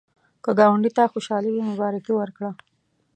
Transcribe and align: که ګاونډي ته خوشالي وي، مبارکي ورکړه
که 0.43 0.51
ګاونډي 0.59 0.91
ته 0.97 1.03
خوشالي 1.11 1.49
وي، 1.51 1.61
مبارکي 1.71 2.13
ورکړه 2.15 2.51